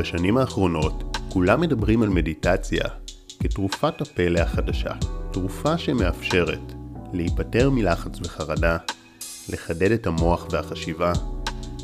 בשנים 0.00 0.36
האחרונות 0.36 1.18
כולם 1.28 1.60
מדברים 1.60 2.02
על 2.02 2.08
מדיטציה 2.08 2.84
כתרופת 3.42 4.00
הפלא 4.00 4.40
החדשה, 4.40 4.90
תרופה 5.32 5.78
שמאפשרת 5.78 6.72
להיפטר 7.12 7.70
מלחץ 7.70 8.18
וחרדה, 8.20 8.76
לחדד 9.48 9.90
את 9.90 10.06
המוח 10.06 10.46
והחשיבה, 10.50 11.12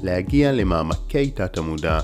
להגיע 0.03 0.53
למעמקי 0.53 1.31
תת 1.31 1.59
המודע, 1.59 2.01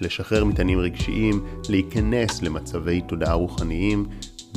לשחרר 0.00 0.44
מטענים 0.44 0.78
רגשיים, 0.78 1.46
להיכנס 1.68 2.42
למצבי 2.42 3.00
תודעה 3.00 3.34
רוחניים 3.34 4.06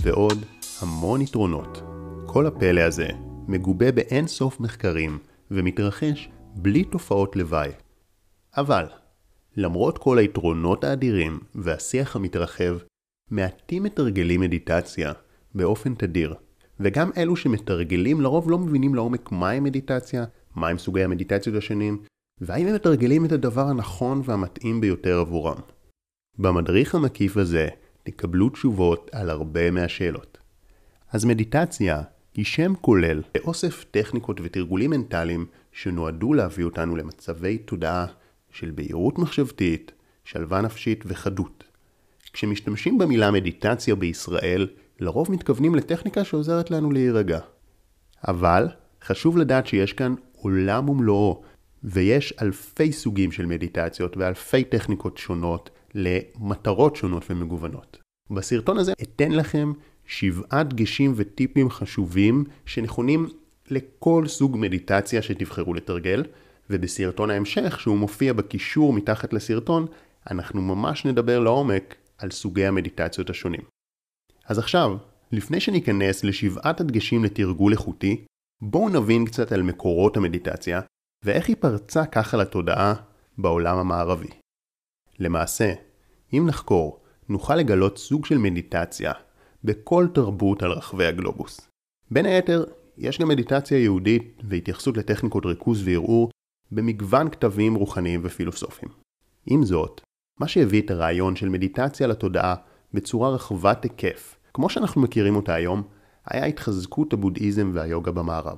ועוד 0.02 0.46
המון 0.82 1.21
יתרונות. 1.21 1.82
כל 2.26 2.48
הפלא 2.48 2.82
הזה 2.82 3.07
מגובה 3.48 3.91
באין 3.91 4.28
סוף 4.28 4.60
מחקרים 4.60 5.18
ומתרחש 5.52 6.30
בלי 6.55 6.84
תופעות 6.84 7.36
לוואי. 7.36 7.70
אבל, 8.57 8.86
למרות 9.60 9.98
כל 9.98 10.18
היתרונות 10.18 10.84
האדירים 10.84 11.39
והשיח 11.55 12.16
המתרחב, 12.16 12.77
מעטים 13.31 13.84
מתרגלים 13.84 14.41
מדיטציה 14.41 15.13
באופן 15.55 15.95
תדיר, 15.95 16.35
וגם 16.80 17.09
אלו 17.18 17.35
שמתרגלים 17.35 18.22
לרוב 18.22 18.52
לא 18.52 18.58
מבינים 18.58 18.95
לעומק 18.95 19.32
מהי 19.32 19.59
מדיטציה, 19.59 20.26
מהם 20.55 20.77
סוגי 20.77 21.04
המדיטציות 21.04 21.55
השונים, 21.55 22.04
והאם 22.41 22.68
הם 22.68 22.76
מתרגלים 22.76 23.26
את 23.26 23.32
הדבר 23.32 23.68
הנכון 23.68 24.22
והמתאים 24.26 24.82
ביותר 24.82 25.20
עבורם. 25.20 25.58
במדריך 26.38 26.96
המקיף 26.96 27.38
הזה 27.38 27.68
תקבלו 28.04 28.49
תשובות 28.49 29.10
על 29.13 29.30
הרבה 29.30 29.71
מהשאלות. 29.71 30.38
אז 31.12 31.26
מדיטציה 31.26 32.02
היא 32.34 32.46
שם 32.46 32.73
כולל 32.82 33.21
לאוסף 33.38 33.85
טכניקות 33.91 34.41
ותרגולים 34.44 34.90
מנטליים 34.90 35.46
שנועדו 35.71 36.34
להביא 36.34 36.66
אותנו 36.66 36.96
למצבי 36.96 37.57
תודעה 37.57 38.05
של 38.59 38.72
בהירות 38.72 39.20
מחשבתית, 39.20 39.91
שלווה 40.23 40.62
נפשית 40.62 41.04
וחדות. 41.08 41.63
כשמשתמשים 42.34 42.98
במילה 42.98 43.32
מדיטציה 43.32 43.95
בישראל, 43.95 44.68
לרוב 44.99 45.32
מתכוונים 45.32 45.76
לטכניקה 45.76 46.24
שעוזרת 46.24 46.71
לנו 46.71 46.91
להירגע. 46.91 47.40
אבל 48.27 48.68
חשוב 49.04 49.37
לדעת 49.37 49.68
שיש 49.68 49.93
כאן 49.93 50.15
עולם 50.35 50.90
ומלואו, 50.90 51.41
ויש 51.84 52.34
אלפי 52.41 52.91
סוגים 52.91 53.32
של 53.32 53.46
מדיטציות 53.46 54.18
ואלפי 54.18 54.63
טכניקות 54.63 55.18
שונות 55.18 55.70
למטרות 55.96 56.96
שונות 56.96 57.26
ומגוונות. 57.30 57.98
בסרטון 58.32 58.77
הזה 58.77 58.93
אתן 59.04 59.32
לכם 59.32 59.71
שבעה 60.05 60.63
דגשים 60.63 61.13
וטיפים 61.15 61.70
חשובים 61.70 62.43
שנכונים 62.65 63.27
לכל 63.71 64.28
סוג 64.28 64.57
מדיטציה 64.57 65.22
שתבחרו 65.22 65.74
לתרגל, 65.74 66.24
ובסרטון 66.69 67.29
ההמשך, 67.29 67.79
שהוא 67.79 67.97
מופיע 67.97 68.34
בקישור 68.34 68.94
מתחת 68.94 69.34
לסרטון, 69.34 69.85
אנחנו 70.31 70.62
ממש 70.62 71.06
נדבר 71.06 71.39
לעומק 71.39 71.95
על 72.17 72.31
סוגי 72.31 72.66
המדיטציות 72.66 73.29
השונים. 73.29 73.62
אז 74.45 74.59
עכשיו, 74.59 74.97
לפני 75.31 75.59
שניכנס 75.59 76.23
לשבעת 76.23 76.81
הדגשים 76.81 77.23
לתרגול 77.23 77.72
איכותי, 77.72 78.25
בואו 78.62 78.90
נבין 78.90 79.25
קצת 79.25 79.51
על 79.51 79.62
מקורות 79.62 80.17
המדיטציה, 80.17 80.81
ואיך 81.25 81.47
היא 81.47 81.56
פרצה 81.59 82.06
ככה 82.06 82.38
לתודעה 82.38 82.94
בעולם 83.38 83.78
המערבי. 83.78 84.29
למעשה, 85.19 85.73
אם 86.34 86.45
נחקור, 86.47 87.00
נוכל 87.29 87.56
לגלות 87.56 87.97
סוג 87.97 88.25
של 88.25 88.38
מדיטציה 88.38 89.13
בכל 89.63 90.07
תרבות 90.13 90.63
על 90.63 90.72
רחבי 90.72 91.06
הגלובוס. 91.06 91.67
בין 92.12 92.25
היתר, 92.25 92.66
יש 92.97 93.19
גם 93.19 93.28
מדיטציה 93.28 93.79
יהודית 93.79 94.41
והתייחסות 94.44 94.97
לטכניקות 94.97 95.45
ריכוז 95.45 95.88
וערעור 95.88 96.31
במגוון 96.72 97.29
כתבים 97.29 97.75
רוחניים 97.75 98.22
ופילוסופיים. 98.23 98.91
עם 99.45 99.63
זאת, 99.63 100.01
מה 100.39 100.47
שהביא 100.47 100.81
את 100.81 100.91
הרעיון 100.91 101.35
של 101.35 101.50
מדיטציה 101.50 102.07
לתודעה 102.07 102.56
בצורה 102.94 103.29
רחבת 103.29 103.84
היקף, 103.84 104.35
כמו 104.53 104.69
שאנחנו 104.69 105.01
מכירים 105.01 105.35
אותה 105.35 105.53
היום, 105.53 105.84
היה 106.25 106.45
התחזקות 106.45 107.13
הבודהיזם 107.13 107.72
והיוגה 107.73 108.12
במערב. 108.12 108.57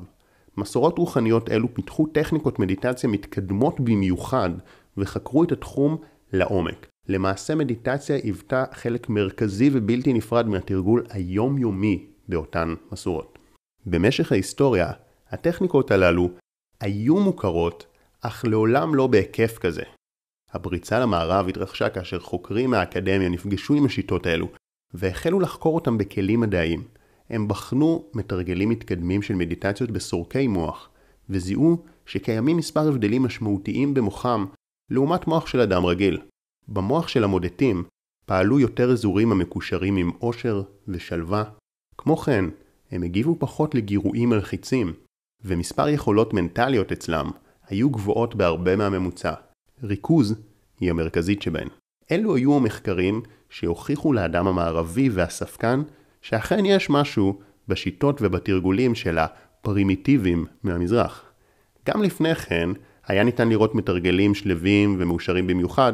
מסורות 0.57 0.97
רוחניות 0.97 1.50
אלו 1.50 1.73
פיתחו 1.73 2.05
טכניקות 2.07 2.59
מדיטציה 2.59 3.09
מתקדמות 3.09 3.79
במיוחד 3.79 4.50
וחקרו 4.97 5.44
את 5.44 5.51
התחום 5.51 5.97
לעומק. 6.33 6.88
למעשה 7.09 7.55
מדיטציה 7.55 8.16
היוותה 8.16 8.66
חלק 8.73 9.09
מרכזי 9.09 9.69
ובלתי 9.73 10.13
נפרד 10.13 10.47
מהתרגול 10.47 11.05
היומיומי 11.09 12.05
באותן 12.27 12.75
מסורות. 12.91 13.39
במשך 13.85 14.31
ההיסטוריה, 14.31 14.91
הטכניקות 15.29 15.91
הללו 15.91 16.29
היו 16.79 17.19
מוכרות, 17.19 17.85
אך 18.21 18.45
לעולם 18.45 18.95
לא 18.95 19.07
בהיקף 19.07 19.57
כזה. 19.57 19.83
הפריצה 20.51 20.99
למערב 20.99 21.47
התרחשה 21.47 21.89
כאשר 21.89 22.19
חוקרים 22.19 22.69
מהאקדמיה 22.69 23.29
נפגשו 23.29 23.73
עם 23.73 23.85
השיטות 23.85 24.25
האלו, 24.25 24.47
והחלו 24.93 25.39
לחקור 25.39 25.75
אותם 25.75 25.97
בכלים 25.97 26.39
מדעיים. 26.39 26.83
הם 27.29 27.47
בחנו 27.47 28.05
מתרגלים 28.13 28.69
מתקדמים 28.69 29.21
של 29.21 29.35
מדיטציות 29.35 29.91
בסורקי 29.91 30.47
מוח, 30.47 30.89
וזיהו 31.29 31.83
שקיימים 32.05 32.57
מספר 32.57 32.87
הבדלים 32.87 33.23
משמעותיים 33.23 33.93
במוחם 33.93 34.45
לעומת 34.89 35.27
מוח 35.27 35.47
של 35.47 35.59
אדם 35.59 35.85
רגיל. 35.85 36.21
במוח 36.67 37.07
של 37.07 37.23
המודטים 37.23 37.83
פעלו 38.25 38.59
יותר 38.59 38.91
אזורים 38.91 39.31
המקושרים 39.31 39.97
עם 39.97 40.11
עושר 40.19 40.63
ושלווה. 40.88 41.43
כמו 41.97 42.17
כן, 42.17 42.45
הם 42.91 43.03
הגיבו 43.03 43.35
פחות 43.39 43.75
לגירויים 43.75 44.29
מלחיצים, 44.29 44.93
ומספר 45.43 45.88
יכולות 45.89 46.33
מנטליות 46.33 46.91
אצלם 46.91 47.31
היו 47.71 47.89
גבוהות 47.89 48.35
בהרבה 48.35 48.75
מהממוצע. 48.75 49.33
ריכוז 49.83 50.35
היא 50.79 50.89
המרכזית 50.89 51.41
שבהן. 51.41 51.67
אלו 52.11 52.35
היו 52.35 52.55
המחקרים 52.55 53.21
שהוכיחו 53.49 54.13
לאדם 54.13 54.47
המערבי 54.47 55.09
והספקן 55.09 55.81
שאכן 56.21 56.65
יש 56.65 56.89
משהו 56.89 57.39
בשיטות 57.67 58.21
ובתרגולים 58.21 58.95
של 58.95 59.17
הפרימיטיביים 59.17 60.45
מהמזרח. 60.63 61.23
גם 61.89 62.03
לפני 62.03 62.35
כן 62.35 62.69
היה 63.07 63.23
ניתן 63.23 63.49
לראות 63.49 63.75
מתרגלים 63.75 64.35
שלווים 64.35 64.97
ומאושרים 64.99 65.47
במיוחד, 65.47 65.93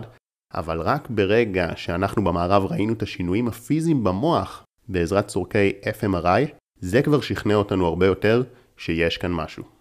אבל 0.54 0.82
רק 0.82 1.08
ברגע 1.10 1.72
שאנחנו 1.76 2.24
במערב 2.24 2.66
ראינו 2.66 2.94
את 2.94 3.02
השינויים 3.02 3.48
הפיזיים 3.48 4.04
במוח 4.04 4.64
בעזרת 4.90 5.28
צורכי 5.28 5.72
FMRI, 6.00 6.52
זה 6.80 7.02
כבר 7.02 7.22
שכנע 7.22 7.56
אותנו 7.56 7.86
הרבה 7.86 8.06
יותר 8.06 8.44
שיש 8.78 9.18
כאן 9.18 9.32
משהו. 9.32 9.77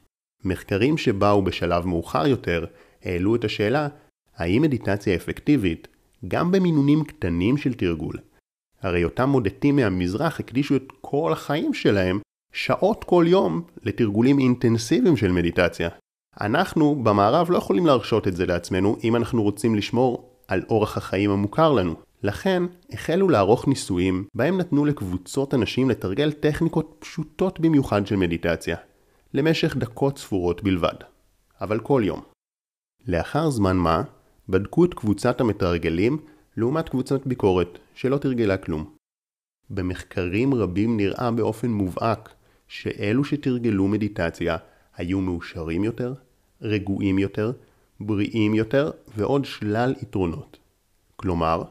מחקרים 0.46 0.98
שבאו 0.98 1.42
בשלב 1.42 1.86
מאוחר 1.86 2.26
יותר 2.26 2.64
העלו 3.04 3.36
את 3.36 3.44
השאלה 3.44 3.88
האם 4.36 4.62
מדיטציה 4.62 5.14
אפקטיבית 5.16 5.88
גם 6.28 6.52
במינונים 6.52 7.04
קטנים 7.04 7.56
של 7.56 7.74
תרגול. 7.74 8.16
הרי 8.82 9.04
אותם 9.04 9.28
מודטים 9.28 9.76
מהמזרח 9.76 10.40
הקדישו 10.40 10.76
את 10.76 10.92
כל 11.00 11.32
החיים 11.32 11.74
שלהם 11.74 12.20
שעות 12.52 13.04
כל 13.04 13.24
יום 13.28 13.62
לתרגולים 13.82 14.38
אינטנסיביים 14.38 15.16
של 15.16 15.32
מדיטציה. 15.32 15.88
אנחנו 16.40 16.94
במערב 16.94 17.50
לא 17.50 17.56
יכולים 17.56 17.86
להרשות 17.86 18.28
את 18.28 18.36
זה 18.36 18.46
לעצמנו 18.46 18.96
אם 19.04 19.16
אנחנו 19.16 19.42
רוצים 19.42 19.74
לשמור 19.74 20.30
על 20.48 20.62
אורח 20.70 20.96
החיים 20.96 21.30
המוכר 21.30 21.72
לנו. 21.72 21.94
לכן 22.22 22.62
החלו 22.92 23.28
לערוך 23.28 23.68
ניסויים 23.68 24.24
בהם 24.34 24.58
נתנו 24.58 24.84
לקבוצות 24.84 25.54
אנשים 25.54 25.90
לתרגל 25.90 26.32
טכניקות 26.32 26.96
פשוטות 26.98 27.60
במיוחד 27.60 28.06
של 28.06 28.16
מדיטציה, 28.16 28.76
למשך 29.36 29.76
דקות 29.76 30.18
ספורות 30.18 30.62
בלבד, 30.62 30.94
אבל 31.60 31.80
כל 31.80 32.02
יום. 32.04 32.20
לאחר 33.06 33.50
זמן 33.50 33.76
מה, 33.76 34.02
בדקו 34.48 34.84
את 34.84 34.94
קבוצת 34.94 35.40
המתרגלים 35.40 36.18
לעומת 36.56 36.88
קבוצת 36.88 37.26
ביקורת 37.26 37.78
שלא 37.94 38.18
תרגלה 38.18 38.56
כלום. 38.56 38.94
במחקרים 39.70 40.54
רבים 40.54 40.96
נראה 40.96 41.30
באופן 41.30 41.70
מובהק 41.70 42.34
שאלו 42.68 43.24
שתרגלו 43.24 43.88
מדיטציה 43.88 44.56
היו 44.96 45.20
מאושרים 45.20 45.84
יותר, 45.84 46.14
רגועים 46.62 47.18
יותר, 47.18 47.52
בריאים 48.00 48.54
יותר 48.54 48.90
ועוד 49.16 49.44
שלל 49.44 49.94
יתרונות. 50.02 50.58
כלומר, 51.16 51.62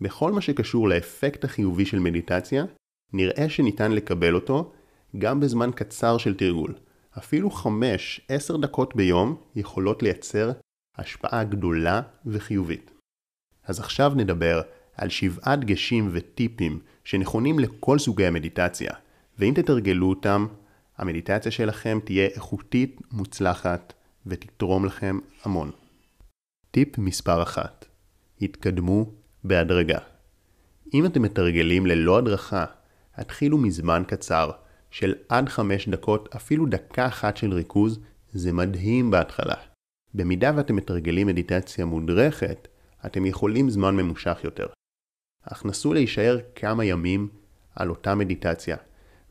בכל 0.00 0.32
מה 0.32 0.40
שקשור 0.40 0.88
לאפקט 0.88 1.44
החיובי 1.44 1.86
של 1.86 1.98
מדיטציה, 1.98 2.64
נראה 3.12 3.48
שניתן 3.48 3.92
לקבל 3.92 4.34
אותו 4.34 4.72
גם 5.18 5.40
בזמן 5.40 5.70
קצר 5.74 6.18
של 6.18 6.34
תרגול. 6.34 6.74
אפילו 7.18 7.50
5-10 7.50 8.56
דקות 8.62 8.96
ביום 8.96 9.36
יכולות 9.56 10.02
לייצר 10.02 10.52
השפעה 10.96 11.44
גדולה 11.44 12.02
וחיובית. 12.26 12.90
אז 13.64 13.80
עכשיו 13.80 14.12
נדבר 14.16 14.62
על 14.96 15.08
שבעה 15.08 15.56
דגשים 15.56 16.08
וטיפים 16.12 16.80
שנכונים 17.04 17.58
לכל 17.58 17.98
סוגי 17.98 18.26
המדיטציה, 18.26 18.92
ואם 19.38 19.52
תתרגלו 19.56 20.08
אותם, 20.08 20.46
המדיטציה 20.98 21.52
שלכם 21.52 21.98
תהיה 22.04 22.26
איכותית, 22.26 23.00
מוצלחת 23.12 23.92
ותתרום 24.26 24.84
לכם 24.84 25.18
המון. 25.42 25.70
טיפ 26.70 26.98
מספר 26.98 27.42
1 27.42 27.84
התקדמו 28.42 29.12
בהדרגה. 29.44 29.98
אם 30.94 31.06
אתם 31.06 31.22
מתרגלים 31.22 31.86
ללא 31.86 32.18
הדרכה, 32.18 32.64
התחילו 33.14 33.58
מזמן 33.58 34.02
קצר 34.06 34.50
של 34.94 35.14
עד 35.28 35.48
5 35.48 35.88
דקות, 35.88 36.34
אפילו 36.36 36.66
דקה 36.66 37.06
אחת 37.06 37.36
של 37.36 37.52
ריכוז, 37.52 38.00
זה 38.32 38.52
מדהים 38.52 39.10
בהתחלה. 39.10 39.54
במידה 40.14 40.52
ואתם 40.56 40.76
מתרגלים 40.76 41.26
מדיטציה 41.26 41.84
מודרכת, 41.84 42.68
אתם 43.06 43.26
יכולים 43.26 43.70
זמן 43.70 43.96
ממושך 43.96 44.38
יותר. 44.44 44.66
אך 45.42 45.64
נסו 45.64 45.94
להישאר 45.94 46.38
כמה 46.54 46.84
ימים 46.84 47.28
על 47.76 47.90
אותה 47.90 48.14
מדיטציה, 48.14 48.76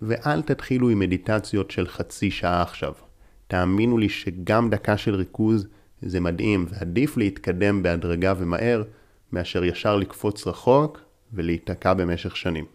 ואל 0.01 0.41
תתחילו 0.41 0.89
עם 0.89 0.99
מדיטציות 0.99 1.71
של 1.71 1.87
חצי 1.87 2.31
שעה 2.31 2.61
עכשיו. 2.61 2.93
תאמינו 3.47 3.97
לי 3.97 4.09
שגם 4.09 4.69
דקה 4.69 4.97
של 4.97 5.15
ריכוז 5.15 5.67
זה 6.01 6.19
מדהים, 6.19 6.65
ועדיף 6.69 7.17
להתקדם 7.17 7.83
בהדרגה 7.83 8.33
ומהר, 8.37 8.83
מאשר 9.31 9.63
ישר 9.63 9.95
לקפוץ 9.95 10.47
רחוק 10.47 10.99
ולהיתקע 11.33 11.93
במשך 11.93 12.37
שנים. 12.37 12.65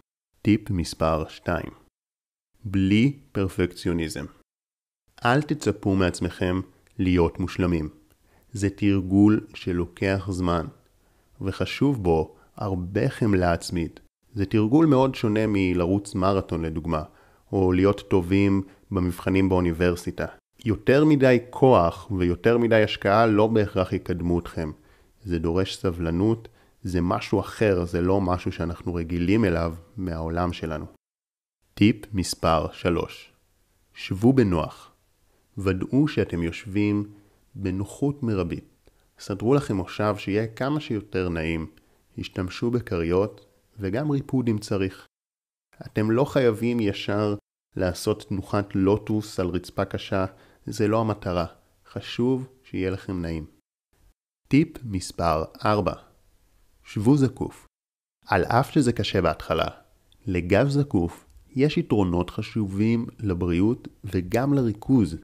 טיפ 0.41 0.69
מספר 0.69 1.27
2 1.27 1.88
בלי 2.65 3.13
פרפקציוניזם. 3.31 4.25
אל 5.25 5.41
תצפו 5.41 5.95
מעצמכם 5.95 6.61
להיות 6.99 7.39
מושלמים. 7.39 7.89
זה 8.51 8.69
תרגול 8.69 9.47
שלוקח 9.53 10.27
זמן, 10.31 10.65
וחשוב 11.41 12.03
בו 12.03 12.35
הרבה 12.55 13.09
חמלה 13.09 13.53
עצמית. 13.53 13.99
זה 14.33 14.45
תרגול 14.45 14.85
מאוד 14.85 15.15
שונה 15.15 15.39
מלרוץ 15.47 16.15
מרתון 16.15 16.65
לדוגמה, 16.65 17.03
או 17.51 17.71
להיות 17.71 18.01
טובים 18.09 18.61
במבחנים 18.91 19.49
באוניברסיטה. 19.49 20.25
יותר 20.65 21.05
מדי 21.05 21.37
כוח 21.49 22.11
ויותר 22.11 22.57
מדי 22.57 22.83
השקעה 22.83 23.25
לא 23.25 23.47
בהכרח 23.47 23.93
יקדמו 23.93 24.39
אתכם. 24.39 24.71
זה 25.23 25.39
דורש 25.39 25.75
סבלנות, 25.75 26.47
זה 26.83 27.01
משהו 27.01 27.39
אחר, 27.39 27.85
זה 27.85 28.01
לא 28.01 28.21
משהו 28.21 28.51
שאנחנו 28.51 28.93
רגילים 28.93 29.45
אליו 29.45 29.73
מהעולם 29.97 30.53
שלנו. 30.53 30.98
טיפ 31.79 32.13
מספר 32.13 32.71
3 32.71 33.33
שבו 33.93 34.33
בנוח. 34.33 34.91
ודאו 35.57 36.07
שאתם 36.07 36.43
יושבים 36.43 37.13
בנוחות 37.55 38.23
מרבית. 38.23 38.89
סדרו 39.19 39.53
לכם 39.53 39.75
מושב 39.75 40.15
שיהיה 40.17 40.47
כמה 40.47 40.79
שיותר 40.79 41.29
נעים. 41.29 41.71
השתמשו 42.17 42.71
בכריות 42.71 43.45
וגם 43.79 44.09
ריפוד 44.09 44.47
אם 44.47 44.57
צריך. 44.57 45.05
אתם 45.85 46.11
לא 46.11 46.25
חייבים 46.25 46.79
ישר 46.79 47.35
לעשות 47.75 48.25
תנוחת 48.29 48.75
לוטוס 48.75 49.39
על 49.39 49.47
רצפה 49.47 49.85
קשה, 49.85 50.25
זה 50.65 50.87
לא 50.87 51.01
המטרה. 51.01 51.45
חשוב 51.85 52.47
שיהיה 52.63 52.89
לכם 52.89 53.21
נעים. 53.21 53.45
טיפ 54.47 54.83
מספר 54.83 55.43
4 55.65 55.93
שבו 56.83 57.17
זקוף. 57.17 57.65
על 58.25 58.43
אף 58.43 58.71
שזה 58.71 58.93
קשה 58.93 59.21
בהתחלה, 59.21 59.67
לגב 60.25 60.67
זקוף 60.69 61.28
יש 61.55 61.77
יתרונות 61.77 62.29
חשובים 62.29 63.05
לבריאות 63.19 63.87
וגם 64.03 64.53
לריכוז. 64.53 65.17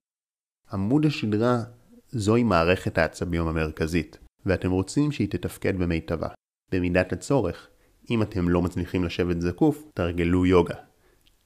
עמוד 0.73 1.05
השדרה 1.05 1.63
זוהי 2.09 2.43
מערכת 2.43 2.97
העצבים 2.97 3.47
המרכזית, 3.47 4.17
ואתם 4.45 4.71
רוצים 4.71 5.11
שהיא 5.11 5.29
תתפקד 5.29 5.77
במיטבה. 5.77 6.27
במידת 6.71 7.13
הצורך, 7.13 7.67
אם 8.09 8.21
אתם 8.21 8.49
לא 8.49 8.61
מצליחים 8.61 9.03
לשבת 9.03 9.41
זקוף, 9.41 9.83
תרגלו 9.93 10.45
יוגה. 10.45 10.75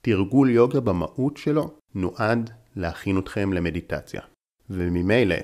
תרגול 0.01 0.49
יוגה 0.49 0.79
במהות 0.79 1.37
שלו 1.37 1.73
נועד 1.95 2.49
להכין 2.75 3.19
אתכם 3.19 3.53
למדיטציה. 3.53 4.21
וממילא, 4.69 5.35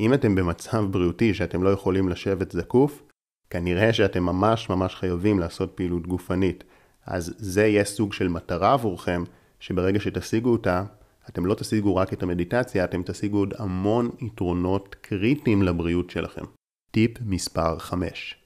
אם 0.00 0.14
אתם 0.14 0.34
במצב 0.34 0.84
בריאותי 0.90 1.34
שאתם 1.34 1.62
לא 1.62 1.70
יכולים 1.70 2.08
לשבת 2.08 2.50
זקוף, 2.52 3.02
כנראה 3.50 3.92
שאתם 3.92 4.22
ממש 4.22 4.70
ממש 4.70 4.94
חייבים 4.94 5.38
לעשות 5.38 5.72
פעילות 5.74 6.06
גופנית. 6.06 6.64
אז 7.06 7.34
זה 7.38 7.66
יהיה 7.66 7.84
סוג 7.84 8.12
של 8.12 8.28
מטרה 8.28 8.72
עבורכם, 8.72 9.24
שברגע 9.60 10.00
שתשיגו 10.00 10.50
אותה, 10.50 10.84
אתם 11.28 11.46
לא 11.46 11.54
תשיגו 11.54 11.96
רק 11.96 12.12
את 12.12 12.22
המדיטציה, 12.22 12.84
אתם 12.84 13.02
תשיגו 13.02 13.38
עוד 13.38 13.54
המון 13.58 14.10
יתרונות 14.20 14.94
קריטיים 15.00 15.62
לבריאות 15.62 16.10
שלכם. 16.10 16.44
טיפ 16.90 17.10
מספר 17.20 17.78
5 17.78 18.36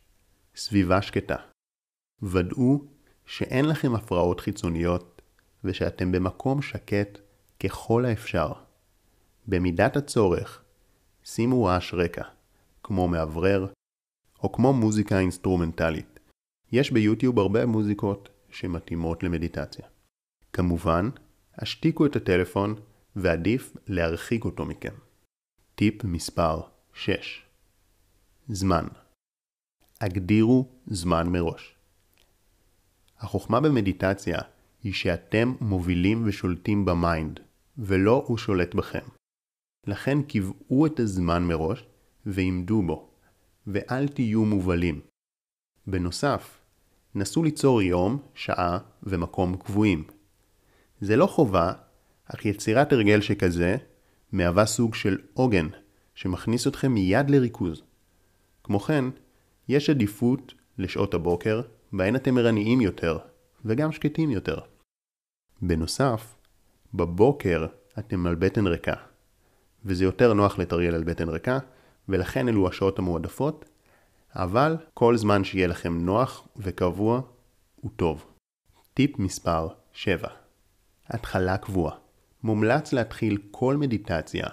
סביבה 0.56 1.02
שקטה. 1.02 1.36
ודאו 2.22 2.84
שאין 3.26 3.64
לכם 3.64 3.94
הפרעות 3.94 4.40
חיצוניות 4.40 5.22
ושאתם 5.64 6.12
במקום 6.12 6.62
שקט 6.62 7.18
ככל 7.64 8.04
האפשר. 8.04 8.52
במידת 9.46 9.96
הצורך, 9.96 10.62
שימו 11.24 11.64
רעש 11.64 11.94
רקע, 11.94 12.22
כמו 12.82 13.08
מאוורר, 13.08 13.66
או 14.42 14.52
כמו 14.52 14.72
מוזיקה 14.72 15.18
אינסטרומנטלית. 15.18 16.20
יש 16.72 16.90
ביוטיוב 16.90 17.38
הרבה 17.38 17.66
מוזיקות 17.66 18.28
שמתאימות 18.56 19.22
למדיטציה. 19.22 19.86
כמובן, 20.52 21.08
השתיקו 21.54 22.06
את 22.06 22.16
הטלפון 22.16 22.74
ועדיף 23.16 23.76
להרחיק 23.86 24.44
אותו 24.44 24.64
מכם. 24.64 24.94
טיפ 25.74 26.04
מספר 26.04 26.60
6 26.94 27.42
זמן 28.48 28.86
הגדירו 30.00 30.68
זמן 30.86 31.28
מראש. 31.28 31.74
החוכמה 33.18 33.60
במדיטציה 33.60 34.38
היא 34.82 34.92
שאתם 34.92 35.54
מובילים 35.60 36.22
ושולטים 36.26 36.84
ב 36.84 36.94
mind, 36.94 37.40
ולא 37.78 38.24
הוא 38.26 38.38
שולט 38.38 38.74
בכם. 38.74 39.06
לכן 39.86 40.22
קבעו 40.22 40.86
את 40.86 41.00
הזמן 41.00 41.42
מראש 41.42 41.84
ועמדו 42.26 42.82
בו, 42.82 43.10
ואל 43.66 44.08
תהיו 44.08 44.44
מובלים. 44.44 45.00
בנוסף, 45.86 46.65
נסו 47.16 47.42
ליצור 47.42 47.82
יום, 47.82 48.18
שעה 48.34 48.78
ומקום 49.02 49.56
קבועים. 49.56 50.04
זה 51.00 51.16
לא 51.16 51.26
חובה, 51.26 51.72
אך 52.24 52.46
יצירת 52.46 52.92
הרגל 52.92 53.20
שכזה 53.20 53.76
מהווה 54.32 54.66
סוג 54.66 54.94
של 54.94 55.18
עוגן 55.34 55.68
שמכניס 56.14 56.66
אתכם 56.66 56.92
מיד 56.92 57.30
לריכוז. 57.30 57.82
כמו 58.64 58.80
כן, 58.80 59.04
יש 59.68 59.90
עדיפות 59.90 60.54
לשעות 60.78 61.14
הבוקר 61.14 61.60
בהן 61.92 62.16
אתם 62.16 62.38
ערניים 62.38 62.80
יותר 62.80 63.18
וגם 63.64 63.92
שקטים 63.92 64.30
יותר. 64.30 64.58
בנוסף, 65.62 66.36
בבוקר 66.94 67.66
אתם 67.98 68.26
על 68.26 68.34
בטן 68.34 68.66
ריקה, 68.66 68.94
וזה 69.84 70.04
יותר 70.04 70.32
נוח 70.32 70.58
לתרגל 70.58 70.94
על 70.94 71.04
בטן 71.04 71.28
ריקה, 71.28 71.58
ולכן 72.08 72.48
אלו 72.48 72.68
השעות 72.68 72.98
המועדפות, 72.98 73.64
אבל 74.38 74.76
כל 74.94 75.16
זמן 75.16 75.44
שיהיה 75.44 75.66
לכם 75.66 75.98
נוח 75.98 76.48
וקבוע 76.56 77.20
הוא 77.76 77.90
טוב. 77.96 78.24
טיפ 78.94 79.18
מספר 79.18 79.68
7 79.92 80.28
התחלה 81.08 81.58
קבועה 81.58 81.96
מומלץ 82.42 82.92
להתחיל 82.92 83.38
כל 83.50 83.76
מדיטציה 83.76 84.46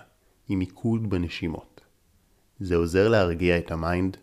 עם 0.50 0.60
מיקוד 0.60 1.10
בנשימות. 1.10 1.82
זה 2.60 2.76
עוזר 2.76 3.10
להרגיע 3.10 3.58
את 3.58 3.72
ה 3.72 3.81
mind 3.81 4.18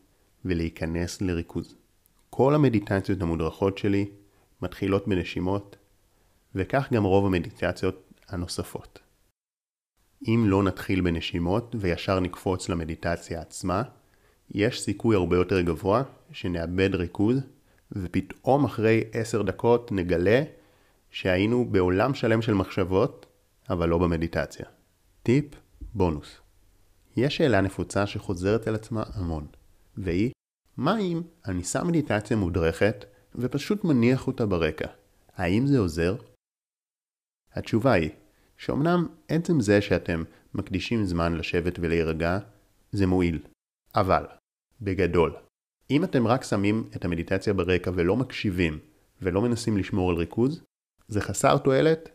ולהיכנס 0.44 1.22
לריכוז. 1.22 1.74
כל 2.30 2.54
המדיטציות 2.54 3.22
המודרכות 3.22 3.78
שלי 3.78 4.10
מתחילות 4.62 5.08
בנשימות, 5.08 5.76
וכך 6.54 6.88
גם 6.92 7.04
רוב 7.04 7.26
המדיטציות 7.26 8.12
הנוספות. 8.28 8.98
אם 10.28 10.44
לא 10.46 10.62
נתחיל 10.62 11.00
בנשימות 11.00 11.76
וישר 11.78 12.20
נקפוץ 12.20 12.68
למדיטציה 12.68 13.40
עצמה, 13.40 13.82
יש 14.50 14.80
סיכוי 14.80 15.16
הרבה 15.16 15.36
יותר 15.36 15.60
גבוה 15.60 16.02
שנאבד 16.32 16.94
ריכוז, 16.94 17.40
ופתאום 17.92 18.64
אחרי 18.64 19.04
עשר 19.12 19.42
דקות 19.42 19.92
נגלה 19.92 20.42
שהיינו 21.10 21.64
בעולם 21.64 22.14
שלם 22.14 22.42
של 22.42 22.54
מחשבות, 22.54 23.26
אבל 23.70 23.88
לא 23.88 23.98
במדיטציה. 23.98 24.66
טיפ 25.22 25.44
בונוס 25.94 26.40
יש 27.16 27.36
שאלה 27.36 27.60
נפוצה 27.60 28.06
שחוזרת 28.06 28.66
על 28.66 28.74
עצמה 28.74 29.02
המון, 29.14 29.46
והיא, 29.96 30.30
מה 30.76 30.98
אם 30.98 31.22
אני 31.46 31.64
שם 31.64 31.86
מדיטציה 31.86 32.36
מודרכת 32.36 33.04
ופשוט 33.34 33.84
מניח 33.84 34.26
אותה 34.26 34.46
ברקע? 34.46 34.88
האם 35.36 35.66
זה 35.66 35.78
עוזר? 35.78 36.16
התשובה 37.52 37.92
היא, 37.92 38.10
שאומנם 38.58 39.06
עצם 39.28 39.60
זה 39.60 39.80
שאתם 39.80 40.24
מקדישים 40.54 41.04
זמן 41.04 41.34
לשבת 41.34 41.78
ולהירגע, 41.78 42.38
זה 42.92 43.06
מועיל. 43.06 43.38
אבל, 43.94 44.26
בגדול, 44.82 45.32
אם 45.90 46.04
אתם 46.04 46.26
רק 46.26 46.44
שמים 46.44 46.88
את 46.96 47.04
המדיטציה 47.04 47.52
ברקע 47.52 47.90
ולא 47.94 48.16
מקשיבים 48.16 48.78
ולא 49.22 49.42
מנסים 49.42 49.76
לשמור 49.76 50.10
על 50.10 50.16
ריכוז, 50.16 50.62
זה 51.08 51.20
חסר 51.20 51.58
תועלת, 51.58 52.08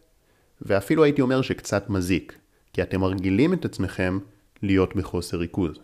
ואפילו 0.62 1.04
הייתי 1.04 1.22
אומר 1.22 1.42
שקצת 1.42 1.90
מזיק, 1.90 2.40
כי 2.74 2.82
אתם 2.82 3.02
מרגילים 3.02 3.54
את 3.54 3.66
עצמכם 3.66 4.20
להיות 4.62 4.96
בחוסר 4.96 5.38
ריכוז. 5.38 5.80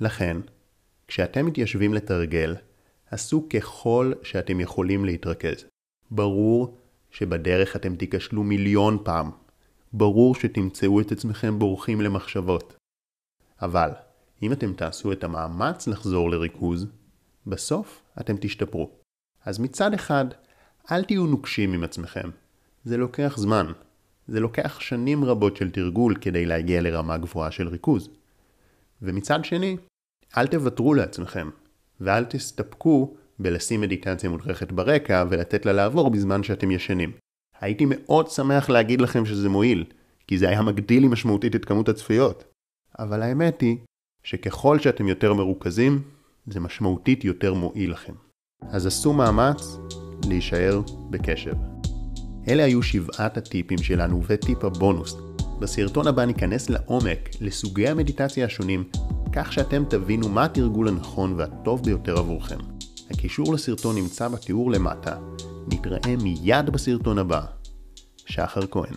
לכן, 0.00 0.36
כשאתם 1.08 1.46
מתיישבים 1.46 1.94
לתרגל, 1.94 2.56
עשו 3.10 3.48
ככל 3.48 4.12
שאתם 4.22 4.60
יכולים 4.60 5.04
להתרכז. 5.04 5.64
ברור 6.10 6.78
שבדרך 7.10 7.76
אתם 7.76 7.96
תיכשלו 7.96 8.42
מיליון 8.42 8.98
פעם. 9.04 9.30
ברור 9.92 10.34
שתמצאו 10.34 11.00
את 11.00 11.12
עצמכם 11.12 11.58
בורחים 11.58 12.00
למחשבות. 12.00 12.76
אבל, 13.62 13.90
אם 14.42 14.52
אתם 14.52 14.72
תעשו 14.72 15.12
את 15.12 15.24
המאמץ 15.24 15.86
לחזור 15.86 16.30
לריכוז, 16.30 16.86
בסוף 17.46 18.02
אתם 18.20 18.36
תשתפרו. 18.40 18.90
אז 19.44 19.58
מצד 19.58 19.94
אחד, 19.94 20.24
אל 20.90 21.04
תהיו 21.04 21.26
נוקשים 21.26 21.72
עם 21.72 21.84
עצמכם. 21.84 22.30
זה 22.84 22.96
לוקח 22.96 23.34
זמן. 23.36 23.66
זה 24.28 24.40
לוקח 24.40 24.80
שנים 24.80 25.24
רבות 25.24 25.56
של 25.56 25.70
תרגול 25.70 26.14
כדי 26.20 26.46
להגיע 26.46 26.80
לרמה 26.80 27.16
גבוהה 27.16 27.50
של 27.50 27.68
ריכוז. 27.68 28.08
ומצד 29.02 29.44
שני, 29.44 29.76
אל 30.36 30.46
תוותרו 30.46 30.94
לעצמכם. 30.94 31.50
ואל 32.00 32.24
תסתפקו 32.24 33.14
בלשים 33.38 33.80
מדיטציה 33.80 34.30
מודרכת 34.30 34.72
ברקע 34.72 35.24
ולתת 35.30 35.66
לה 35.66 35.72
לעבור 35.72 36.10
בזמן 36.10 36.42
שאתם 36.42 36.70
ישנים. 36.70 37.12
הייתי 37.60 37.84
מאוד 37.88 38.28
שמח 38.28 38.70
להגיד 38.70 39.00
לכם 39.00 39.26
שזה 39.26 39.48
מועיל, 39.48 39.84
כי 40.26 40.38
זה 40.38 40.48
היה 40.48 40.62
מגדיל 40.62 41.02
לי 41.02 41.08
משמעותית 41.08 41.56
את 41.56 41.64
כמות 41.64 41.88
הצפיות. 41.88 42.44
אבל 42.98 43.22
האמת 43.22 43.60
היא 43.60 43.76
שככל 44.24 44.78
שאתם 44.78 45.08
יותר 45.08 45.34
מרוכזים, 45.34 46.02
זה 46.46 46.60
משמעותית 46.60 47.24
יותר 47.24 47.54
מועיל 47.54 47.92
לכם. 47.92 48.12
אז 48.70 48.86
עשו 48.86 49.12
מאמץ 49.12 49.76
להישאר 50.28 50.80
בקשב. 51.10 51.54
אלה 52.48 52.64
היו 52.64 52.82
שבעת 52.82 53.36
הטיפים 53.36 53.78
שלנו 53.78 54.22
וטיפ 54.26 54.64
הבונוס. 54.64 55.16
בסרטון 55.60 56.06
הבא 56.06 56.24
ניכנס 56.24 56.70
לעומק 56.70 57.28
לסוגי 57.40 57.88
המדיטציה 57.88 58.46
השונים, 58.46 58.84
כך 59.32 59.52
שאתם 59.52 59.84
תבינו 59.90 60.28
מה 60.28 60.44
התרגול 60.44 60.88
הנכון 60.88 61.34
והטוב 61.36 61.82
ביותר 61.82 62.18
עבורכם. 62.18 62.58
הקישור 63.10 63.54
לסרטון 63.54 63.96
נמצא 63.96 64.28
בתיאור 64.28 64.70
למטה. 64.70 65.16
נתראה 65.72 66.16
מיד 66.22 66.70
בסרטון 66.70 67.18
הבא. 67.18 67.40
שחר 68.26 68.66
כהן 68.66 68.94